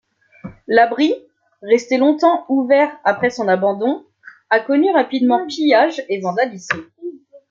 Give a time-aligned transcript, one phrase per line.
[0.65, 1.13] L'abri,
[1.61, 4.03] resté longtemps ouvert après son abandon,
[4.49, 6.87] a connu rapidement pillages et vandalismes.